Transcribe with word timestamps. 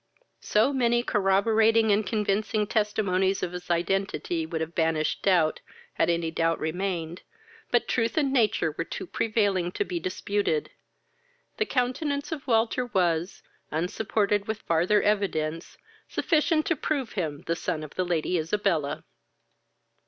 So 0.39 0.73
many 0.73 1.03
corroborating 1.03 1.91
and 1.91 2.03
convincing 2.03 2.65
testimonies 2.65 3.43
of 3.43 3.51
his 3.51 3.69
identity 3.69 4.47
would 4.47 4.59
have 4.59 4.73
banished 4.73 5.21
doubt, 5.21 5.59
had 5.93 6.09
any 6.09 6.31
doubt 6.31 6.57
remained; 6.57 7.21
but 7.69 7.87
truth 7.87 8.17
and 8.17 8.33
nature 8.33 8.71
were 8.75 8.83
too 8.83 9.05
prevailing 9.05 9.71
to 9.73 9.85
be 9.85 9.99
disputed; 9.99 10.71
the 11.57 11.67
countenance 11.67 12.31
of 12.31 12.47
Walter 12.47 12.87
was, 12.87 13.43
unsupported 13.69 14.47
with 14.47 14.63
farther 14.63 15.03
evidence, 15.03 15.77
sufficient 16.09 16.65
to 16.65 16.75
prove 16.75 17.11
him 17.11 17.43
the 17.45 17.55
son 17.55 17.83
of 17.83 17.93
the 17.93 18.03
Lady 18.03 18.39
Isabella. 18.39 19.03